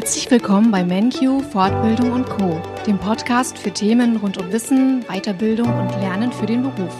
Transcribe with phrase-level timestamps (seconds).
[0.00, 5.66] Herzlich willkommen bei MenQ Fortbildung und Co, dem Podcast für Themen rund um Wissen, Weiterbildung
[5.76, 6.94] und Lernen für den Beruf.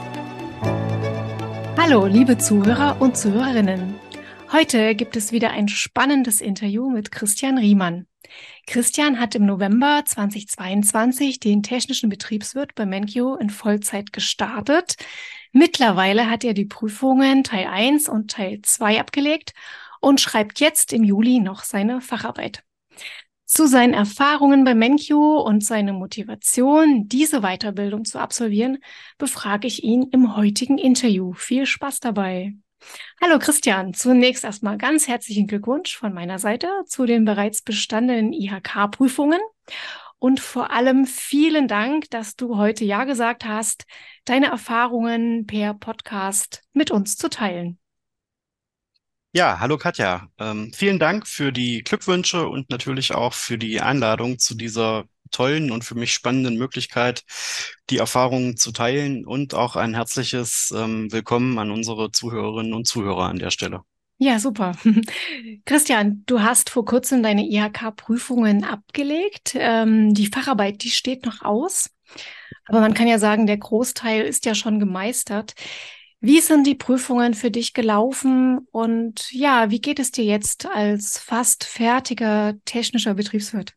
[1.76, 3.94] Hallo, liebe Zuhörer und Zuhörerinnen.
[4.50, 8.08] Heute gibt es wieder ein spannendes Interview mit Christian Riemann.
[8.66, 14.96] Christian hat im November 2022 den technischen Betriebswirt bei MenQ in Vollzeit gestartet.
[15.52, 19.52] Mittlerweile hat er die Prüfungen Teil 1 und Teil 2 abgelegt
[20.00, 22.64] und schreibt jetzt im Juli noch seine Facharbeit.
[23.44, 28.78] Zu seinen Erfahrungen bei MenQ und seine Motivation, diese Weiterbildung zu absolvieren,
[29.16, 31.32] befrage ich ihn im heutigen Interview.
[31.32, 32.54] Viel Spaß dabei.
[33.22, 39.40] Hallo Christian, zunächst erstmal ganz herzlichen Glückwunsch von meiner Seite zu den bereits bestandenen IHK-Prüfungen
[40.18, 43.84] und vor allem vielen Dank, dass du heute Ja gesagt hast,
[44.24, 47.78] deine Erfahrungen per Podcast mit uns zu teilen.
[49.32, 50.28] Ja, hallo Katja.
[50.38, 55.70] Ähm, vielen Dank für die Glückwünsche und natürlich auch für die Einladung zu dieser tollen
[55.70, 57.24] und für mich spannenden Möglichkeit,
[57.90, 63.24] die Erfahrungen zu teilen und auch ein herzliches ähm, Willkommen an unsere Zuhörerinnen und Zuhörer
[63.24, 63.82] an der Stelle.
[64.16, 64.72] Ja, super.
[65.66, 69.54] Christian, du hast vor kurzem deine IHK-Prüfungen abgelegt.
[69.54, 71.90] Ähm, die Facharbeit, die steht noch aus.
[72.64, 75.54] Aber man kann ja sagen, der Großteil ist ja schon gemeistert.
[76.20, 81.18] Wie sind die Prüfungen für dich gelaufen und ja, wie geht es dir jetzt als
[81.18, 83.74] fast fertiger technischer Betriebswirt?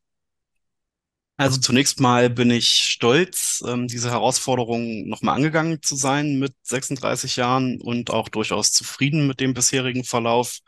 [1.37, 7.35] Also zunächst mal bin ich stolz, ähm, diese Herausforderung nochmal angegangen zu sein mit 36
[7.35, 10.59] Jahren und auch durchaus zufrieden mit dem bisherigen Verlauf.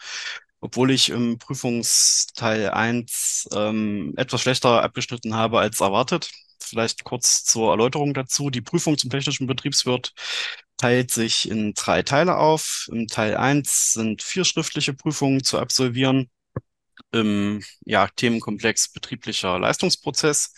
[0.62, 6.32] Obwohl ich im Prüfungsteil 1 ähm, etwas schlechter abgeschnitten habe als erwartet.
[6.64, 8.50] Vielleicht kurz zur Erläuterung dazu.
[8.50, 10.14] Die Prüfung zum technischen Betriebswirt
[10.78, 12.88] teilt sich in drei Teile auf.
[12.92, 16.30] Im Teil 1 sind vier schriftliche Prüfungen zu absolvieren.
[17.12, 20.54] Im ja, Themenkomplex betrieblicher Leistungsprozess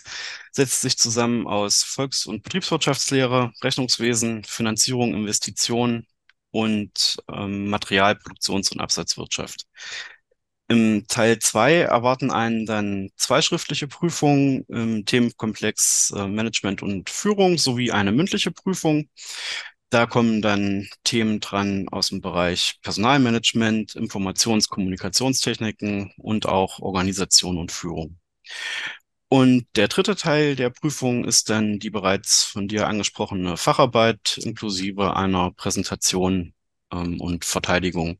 [0.51, 6.07] setzt sich zusammen aus Volks- und Betriebswirtschaftslehre, Rechnungswesen, Finanzierung, Investitionen
[6.51, 9.65] und ähm, Material-, Produktions- und Absatzwirtschaft.
[10.67, 17.57] Im Teil 2 erwarten einen dann zwei schriftliche Prüfungen im Themenkomplex äh, Management und Führung
[17.57, 19.07] sowie eine mündliche Prüfung.
[19.91, 27.71] Da kommen dann Themen dran aus dem Bereich Personalmanagement, Informations-, Kommunikationstechniken und auch Organisation und
[27.71, 28.17] Führung.
[29.29, 35.15] Und der dritte Teil der Prüfung ist dann die bereits von dir angesprochene Facharbeit inklusive
[35.15, 36.53] einer Präsentation
[36.91, 38.19] ähm, und Verteidigung.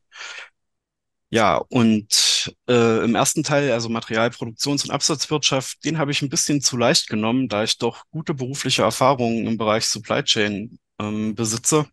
[1.36, 6.62] Ja, und äh, im ersten Teil, also Materialproduktions- und Absatzwirtschaft, den habe ich ein bisschen
[6.62, 11.88] zu leicht genommen, da ich doch gute berufliche Erfahrungen im Bereich Supply Chain ähm, besitze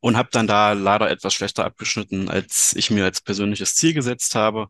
[0.00, 4.34] und habe dann da leider etwas schlechter abgeschnitten, als ich mir als persönliches Ziel gesetzt
[4.34, 4.68] habe.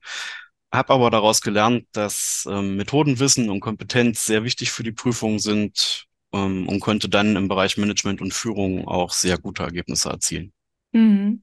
[0.73, 6.05] Habe aber daraus gelernt, dass ähm, Methodenwissen und Kompetenz sehr wichtig für die Prüfung sind
[6.33, 10.53] ähm, und konnte dann im Bereich Management und Führung auch sehr gute Ergebnisse erzielen.
[10.93, 11.43] Mhm.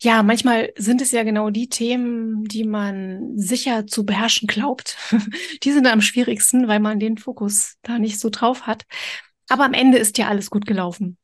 [0.00, 4.96] Ja, manchmal sind es ja genau die Themen, die man sicher zu beherrschen glaubt.
[5.64, 8.84] die sind am schwierigsten, weil man den Fokus da nicht so drauf hat.
[9.48, 11.18] Aber am Ende ist ja alles gut gelaufen.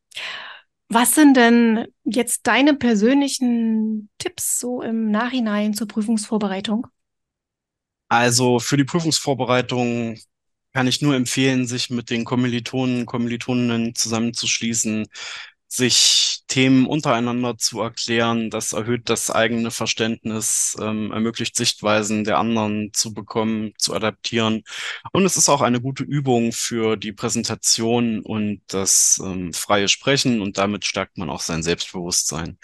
[0.88, 6.86] Was sind denn jetzt deine persönlichen Tipps so im Nachhinein zur Prüfungsvorbereitung?
[8.08, 10.18] Also für die Prüfungsvorbereitung
[10.72, 15.06] kann ich nur empfehlen, sich mit den Kommilitonen, Kommilitoninnen zusammenzuschließen,
[15.68, 18.48] sich Themen untereinander zu erklären.
[18.48, 24.62] Das erhöht das eigene Verständnis, ähm, ermöglicht Sichtweisen der anderen zu bekommen, zu adaptieren.
[25.12, 30.40] Und es ist auch eine gute Übung für die Präsentation und das ähm, freie Sprechen
[30.40, 32.56] und damit stärkt man auch sein Selbstbewusstsein.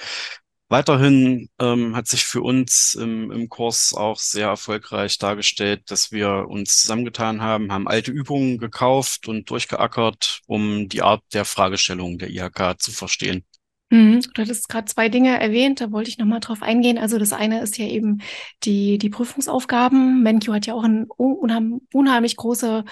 [0.68, 6.46] Weiterhin ähm, hat sich für uns im, im Kurs auch sehr erfolgreich dargestellt, dass wir
[6.48, 12.30] uns zusammengetan haben, haben alte Übungen gekauft und durchgeackert, um die Art der Fragestellung der
[12.30, 13.44] IHK zu verstehen.
[13.90, 14.20] Mhm.
[14.34, 16.96] Du hattest gerade zwei Dinge erwähnt, da wollte ich nochmal drauf eingehen.
[16.96, 18.20] Also das eine ist ja eben
[18.62, 20.22] die, die Prüfungsaufgaben.
[20.22, 22.84] MenQ hat ja auch einen unheim, unheimlich große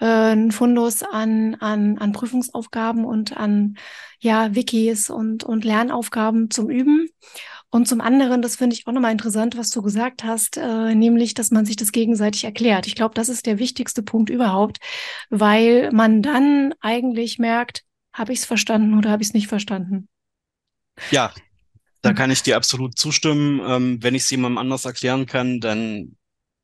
[0.00, 3.76] äh, Fundus an, an, an Prüfungsaufgaben und an
[4.20, 7.08] ja, Wikis und, und Lernaufgaben zum Üben.
[7.70, 11.32] Und zum anderen, das finde ich auch nochmal interessant, was du gesagt hast, äh, nämlich,
[11.32, 12.86] dass man sich das gegenseitig erklärt.
[12.86, 14.78] Ich glaube, das ist der wichtigste Punkt überhaupt,
[15.30, 20.08] weil man dann eigentlich merkt, habe ich es verstanden oder habe ich es nicht verstanden.
[21.10, 21.32] Ja,
[22.02, 22.16] da hm.
[22.16, 23.60] kann ich dir absolut zustimmen.
[23.64, 26.16] Ähm, wenn ich es jemandem anders erklären kann, dann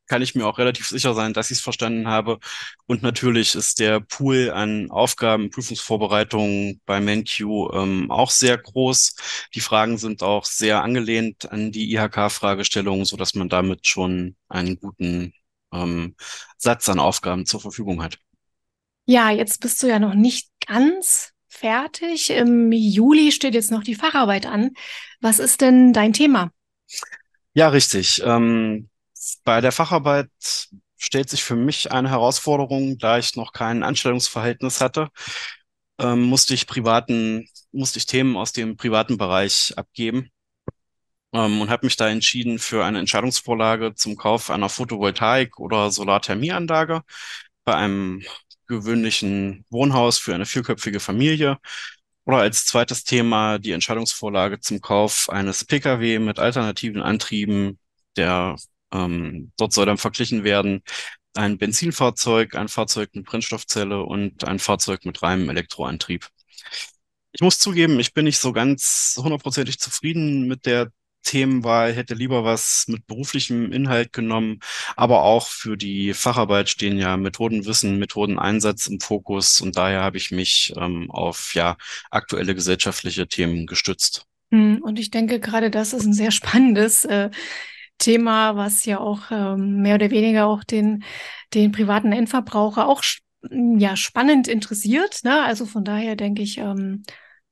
[0.09, 2.39] kann ich mir auch relativ sicher sein, dass ich es verstanden habe.
[2.87, 7.41] Und natürlich ist der Pool an Aufgaben, Prüfungsvorbereitungen bei MenQ
[7.75, 9.15] ähm, auch sehr groß.
[9.55, 14.81] Die Fragen sind auch sehr angelehnt an die IHK-Fragestellungen, so dass man damit schon einen
[14.81, 15.35] guten
[15.73, 16.17] ähm,
[16.57, 18.19] Satz an Aufgaben zur Verfügung hat.
[19.05, 22.31] Ja, jetzt bist du ja noch nicht ganz fertig.
[22.31, 24.73] Im Juli steht jetzt noch die Facharbeit an.
[25.21, 26.51] Was ist denn dein Thema?
[27.55, 28.23] Ja, richtig.
[28.25, 28.89] Ähm,
[29.45, 30.31] bei der Facharbeit
[30.97, 35.09] stellt sich für mich eine Herausforderung, da ich noch kein Anstellungsverhältnis hatte,
[35.99, 40.31] ähm, musste ich privaten, musste ich Themen aus dem privaten Bereich abgeben
[41.33, 47.03] ähm, und habe mich da entschieden für eine Entscheidungsvorlage zum Kauf einer Photovoltaik- oder Solarthermieanlage
[47.65, 48.23] bei einem
[48.69, 51.59] gewöhnlichen Wohnhaus für eine vierköpfige Familie.
[52.25, 57.79] Oder als zweites Thema die Entscheidungsvorlage zum Kauf eines Pkw mit alternativen Antrieben.
[58.17, 58.57] Der
[58.93, 60.83] ähm, dort soll dann verglichen werden
[61.35, 66.29] ein Benzinfahrzeug, ein Fahrzeug mit Brennstoffzelle und ein Fahrzeug mit reinem Elektroantrieb.
[67.33, 70.91] Ich muss zugeben, ich bin nicht so ganz hundertprozentig zufrieden mit der
[71.29, 74.61] Themenwahl, hätte lieber was mit beruflichem Inhalt genommen,
[74.97, 80.31] aber auch für die Facharbeit stehen ja Methodenwissen, Methodeneinsatz im Fokus und daher habe ich
[80.31, 81.77] mich ähm, auf ja
[82.11, 84.25] aktuelle gesellschaftliche Themen gestützt.
[84.51, 87.29] Hm, und ich denke, gerade das ist ein sehr spannendes äh,
[87.99, 91.05] Thema, was ja auch ähm, mehr oder weniger auch den,
[91.53, 93.03] den privaten Endverbraucher auch
[93.51, 95.21] ja spannend interessiert.
[95.25, 95.43] Ne?
[95.43, 97.03] Also von daher denke ich, ähm,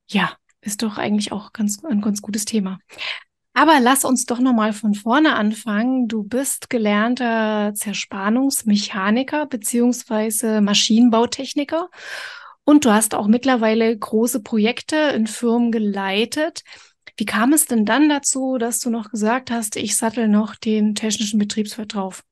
[0.09, 2.79] ja, ist doch eigentlich auch ganz, ein ganz gutes Thema.
[3.59, 6.09] Aber lass uns doch nochmal von vorne anfangen.
[6.09, 11.89] Du bist gelernter Zerspannungsmechaniker beziehungsweise Maschinenbautechniker
[12.65, 16.65] und du hast auch mittlerweile große Projekte in Firmen geleitet.
[17.17, 20.95] Wie kam es denn dann dazu, dass du noch gesagt hast, ich sattel noch den
[20.95, 22.25] technischen Betriebswirt drauf?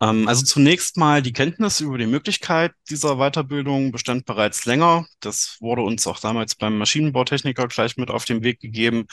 [0.00, 5.06] Ähm, also zunächst mal die Kenntnis über die Möglichkeit dieser Weiterbildung bestand bereits länger.
[5.20, 9.06] Das wurde uns auch damals beim Maschinenbautechniker gleich mit auf den Weg gegeben.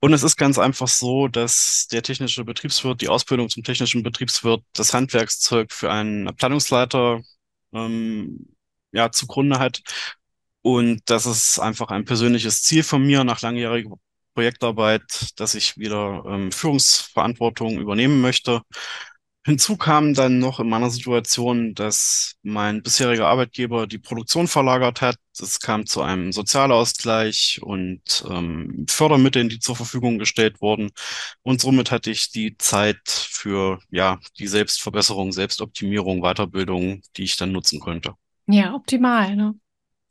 [0.00, 4.62] Und es ist ganz einfach so, dass der technische Betriebswirt, die Ausbildung zum technischen Betriebswirt,
[4.74, 7.20] das Handwerkszeug für einen Abteilungsleiter
[7.72, 8.54] ähm,
[8.92, 9.82] ja, zugrunde hat.
[10.62, 13.96] Und das ist einfach ein persönliches Ziel von mir nach langjähriger
[14.34, 18.62] Projektarbeit, dass ich wieder ähm, Führungsverantwortung übernehmen möchte.
[19.48, 25.16] Hinzu kam dann noch in meiner Situation, dass mein bisheriger Arbeitgeber die Produktion verlagert hat.
[25.40, 30.90] Es kam zu einem Sozialausgleich und ähm, Fördermitteln, die zur Verfügung gestellt wurden.
[31.40, 37.52] Und somit hatte ich die Zeit für ja die Selbstverbesserung, Selbstoptimierung, Weiterbildung, die ich dann
[37.52, 38.12] nutzen konnte.
[38.48, 39.34] Ja, optimal.
[39.34, 39.54] Ne?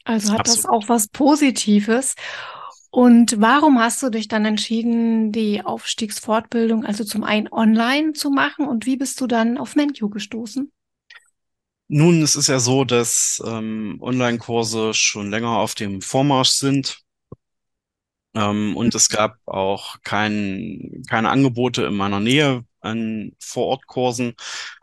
[0.03, 0.63] Also hat Absolut.
[0.63, 2.15] das auch was Positives.
[2.89, 8.67] Und warum hast du dich dann entschieden, die Aufstiegsfortbildung also zum einen online zu machen
[8.67, 10.71] und wie bist du dann auf MenQ gestoßen?
[11.89, 17.01] Nun, es ist ja so, dass ähm, Online-Kurse schon länger auf dem Vormarsch sind.
[18.37, 24.35] Ähm, und es gab auch kein, keine Angebote in meiner Nähe an Vorortkursen.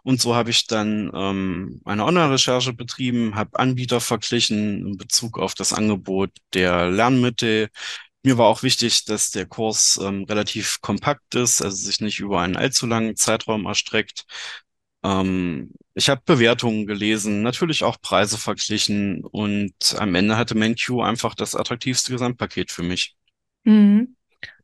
[0.03, 5.55] Und so habe ich dann ähm, eine Online-Recherche betrieben, habe Anbieter verglichen in Bezug auf
[5.55, 7.69] das Angebot der Lernmittel.
[8.25, 12.41] Mir war auch wichtig, dass der Kurs ähm, relativ kompakt ist, also sich nicht über
[12.41, 14.25] einen allzu langen Zeitraum erstreckt.
[15.05, 21.35] Ähm, ich habe Bewertungen gelesen, natürlich auch Preise verglichen und am Ende hatte MenQ einfach
[21.35, 23.15] das attraktivste Gesamtpaket für mich.
[23.65, 24.17] Mhm.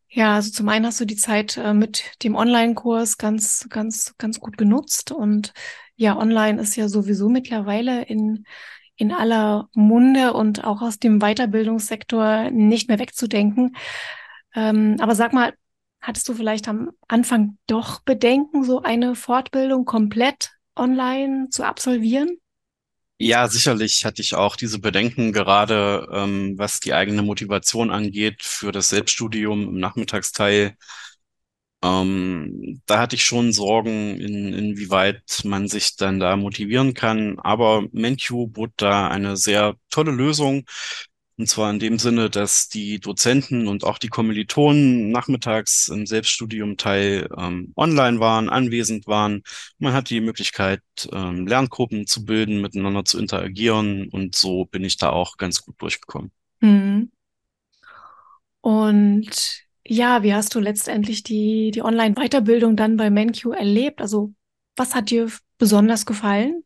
[0.08, 4.40] Ja, also zum einen hast du die Zeit äh, mit dem Online-Kurs ganz, ganz, ganz
[4.40, 5.12] gut genutzt.
[5.12, 5.52] Und
[5.97, 8.45] ja, online ist ja sowieso mittlerweile in,
[8.97, 13.76] in aller Munde und auch aus dem Weiterbildungssektor nicht mehr wegzudenken.
[14.54, 15.54] Ähm, aber sag mal,
[16.00, 22.38] hattest du vielleicht am Anfang doch Bedenken, so eine Fortbildung komplett online zu absolvieren?
[23.22, 28.72] Ja, sicherlich hatte ich auch diese Bedenken, gerade ähm, was die eigene Motivation angeht für
[28.72, 30.74] das Selbststudium im Nachmittagsteil.
[31.82, 37.38] Ähm, da hatte ich schon Sorgen, in, inwieweit man sich dann da motivieren kann.
[37.38, 40.64] Aber MenQ bot da eine sehr tolle Lösung.
[41.40, 46.76] Und zwar in dem Sinne, dass die Dozenten und auch die Kommilitonen nachmittags im Selbststudium
[46.76, 49.42] Teil ähm, online waren, anwesend waren.
[49.78, 54.99] Man hat die Möglichkeit, ähm, Lerngruppen zu bilden, miteinander zu interagieren und so bin ich
[54.99, 56.30] da auch ganz gut durchgekommen.
[56.61, 57.11] Mhm.
[58.61, 64.02] Und ja, wie hast du letztendlich die, die Online-Weiterbildung dann bei MenQ erlebt?
[64.02, 64.35] Also
[64.76, 66.64] was hat dir besonders gefallen?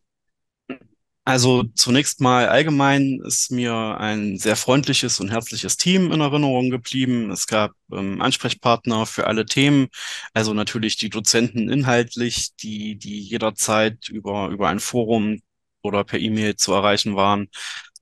[1.27, 7.31] Also zunächst mal allgemein ist mir ein sehr freundliches und herzliches Team in Erinnerung geblieben.
[7.31, 9.89] Es gab ähm, Ansprechpartner für alle Themen,
[10.35, 15.41] also natürlich die Dozenten inhaltlich, die, die jederzeit über, über ein Forum
[15.83, 17.49] oder per E-Mail zu erreichen waren.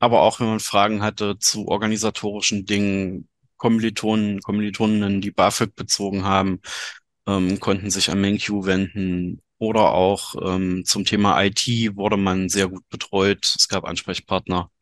[0.01, 6.61] Aber auch wenn man Fragen hatte zu organisatorischen Dingen, Kommilitonen, Kommilitoninnen, die BAföG bezogen haben,
[7.29, 12.67] ähm, konnten sich an MenQ wenden oder auch ähm, zum Thema IT wurde man sehr
[12.67, 13.55] gut betreut.
[13.57, 14.73] Es gab Ansprechpartner.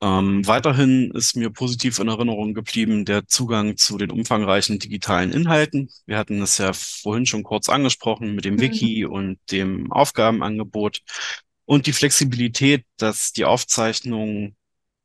[0.00, 5.90] Ähm, weiterhin ist mir positiv in Erinnerung geblieben der Zugang zu den umfangreichen digitalen Inhalten.
[6.06, 9.12] Wir hatten es ja vorhin schon kurz angesprochen mit dem Wiki mhm.
[9.12, 11.00] und dem Aufgabenangebot
[11.64, 14.54] und die Flexibilität, dass die Aufzeichnungen,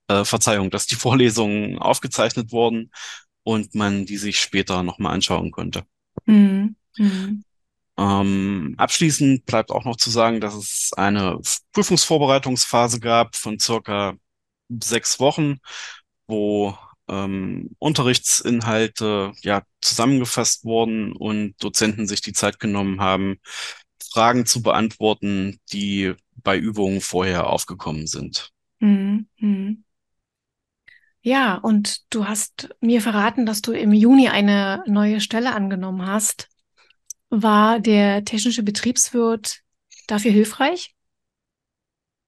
[0.08, 2.92] äh, Verzeihung, dass die Vorlesungen aufgezeichnet wurden
[3.42, 5.84] und man die sich später nochmal anschauen konnte.
[6.26, 6.76] Mhm.
[6.98, 7.44] Mhm.
[7.98, 11.40] Ähm, abschließend bleibt auch noch zu sagen, dass es eine
[11.74, 14.16] Prüfungsvorbereitungsphase gab von circa
[14.70, 15.58] sechs Wochen,
[16.28, 16.78] wo
[17.08, 23.40] ähm, Unterrichtsinhalte ja zusammengefasst wurden und Dozenten sich die Zeit genommen haben,
[24.12, 28.52] Fragen zu beantworten, die bei Übungen vorher aufgekommen sind.
[28.80, 29.28] Mhm.
[29.38, 29.84] mhm.
[31.22, 36.48] Ja, und du hast mir verraten, dass du im Juni eine neue Stelle angenommen hast.
[37.30, 39.62] War der technische Betriebswirt
[40.08, 40.96] dafür hilfreich?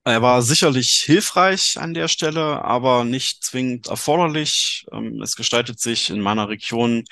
[0.06, 4.86] Er war sicherlich hilfreich an der Stelle, aber nicht zwingend erforderlich.
[4.92, 7.06] Ähm, es gestaltet sich in meiner Region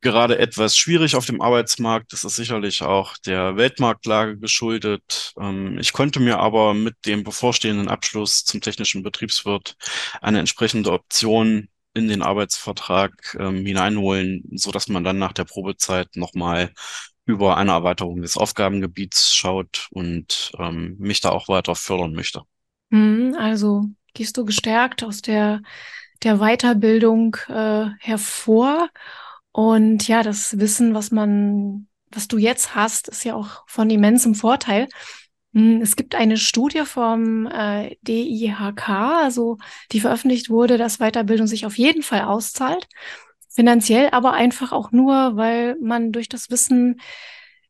[0.00, 2.12] gerade etwas schwierig auf dem Arbeitsmarkt.
[2.12, 5.32] Das ist sicherlich auch der Weltmarktlage geschuldet.
[5.40, 9.76] Ähm, ich konnte mir aber mit dem bevorstehenden Abschluss zum technischen Betriebswirt
[10.20, 16.16] eine entsprechende Option in den Arbeitsvertrag ähm, hineinholen, so dass man dann nach der Probezeit
[16.16, 16.72] nochmal
[17.24, 22.42] über eine Erweiterung des Aufgabengebiets schaut und ähm, mich da auch weiter fördern möchte.
[22.90, 25.60] Mhm, also gehst du gestärkt aus der,
[26.22, 28.88] der Weiterbildung äh, hervor.
[29.52, 34.34] Und ja, das Wissen, was man, was du jetzt hast, ist ja auch von immensem
[34.34, 34.88] Vorteil.
[35.52, 39.58] Mhm, es gibt eine Studie vom äh, DIHK, also
[39.92, 42.86] die veröffentlicht wurde, dass Weiterbildung sich auf jeden Fall auszahlt
[43.58, 47.00] finanziell, aber einfach auch nur, weil man durch das Wissen,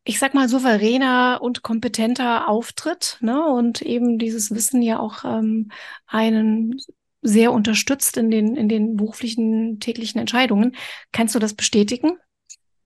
[0.05, 3.43] ich sag mal, souveräner und kompetenter auftritt, ne?
[3.47, 5.71] Und eben dieses Wissen ja auch ähm,
[6.07, 6.79] einen
[7.23, 10.77] sehr unterstützt in den, in den beruflichen täglichen Entscheidungen.
[11.11, 12.19] Kannst du das bestätigen?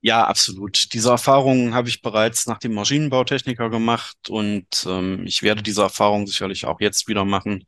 [0.04, 0.92] Ja, absolut.
[0.94, 6.26] Diese Erfahrung habe ich bereits nach dem Maschinenbautechniker gemacht und ähm, ich werde diese Erfahrung
[6.26, 7.64] sicherlich auch jetzt wieder machen.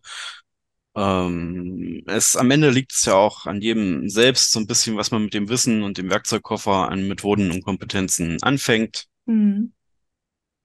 [0.96, 5.12] Ähm, es am Ende liegt es ja auch an jedem selbst so ein bisschen, was
[5.12, 9.06] man mit dem Wissen und dem Werkzeugkoffer an Methoden und Kompetenzen anfängt.
[9.26, 9.72] Mhm.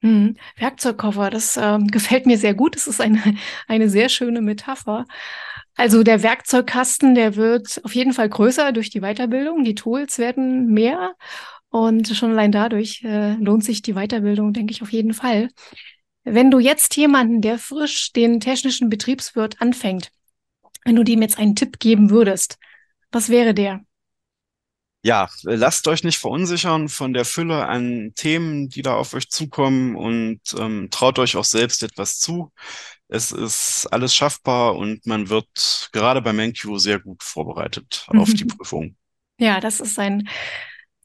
[0.01, 0.37] Mhm.
[0.57, 2.75] Werkzeugkoffer, das äh, gefällt mir sehr gut.
[2.75, 3.21] Das ist eine,
[3.67, 5.05] eine sehr schöne Metapher.
[5.75, 9.63] Also der Werkzeugkasten, der wird auf jeden Fall größer durch die Weiterbildung.
[9.63, 11.15] Die Tools werden mehr.
[11.69, 15.49] Und schon allein dadurch äh, lohnt sich die Weiterbildung, denke ich, auf jeden Fall.
[16.23, 20.11] Wenn du jetzt jemanden, der frisch den technischen Betriebswirt anfängt,
[20.83, 22.57] wenn du dem jetzt einen Tipp geben würdest,
[23.11, 23.81] was wäre der?
[25.01, 29.95] Ja, lasst euch nicht verunsichern von der Fülle an Themen, die da auf euch zukommen
[29.95, 32.51] und ähm, traut euch auch selbst etwas zu.
[33.07, 38.45] Es ist alles schaffbar und man wird gerade bei MenQ sehr gut vorbereitet auf die
[38.45, 38.97] Prüfung.
[39.39, 40.27] Ja, das ist ein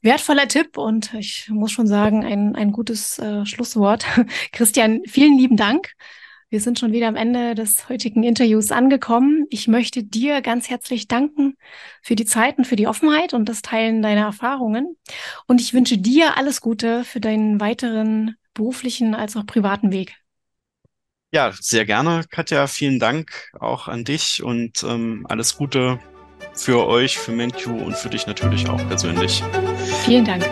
[0.05, 4.05] wertvoller Tipp und ich muss schon sagen, ein, ein gutes äh, Schlusswort.
[4.53, 5.93] Christian, vielen lieben Dank
[6.49, 9.45] wir sind schon wieder am Ende des heutigen Interviews angekommen.
[9.49, 11.57] Ich möchte dir ganz herzlich danken
[12.01, 14.95] für die Zeit und für die Offenheit und das Teilen deiner Erfahrungen.
[15.47, 20.15] Und ich wünsche dir alles Gute für deinen weiteren beruflichen als auch privaten Weg.
[21.31, 22.67] Ja, sehr gerne, Katja.
[22.67, 25.99] Vielen Dank auch an dich und ähm, alles Gute
[26.55, 29.43] für euch, für MenQ und für dich natürlich auch persönlich.
[30.05, 30.45] Vielen Dank.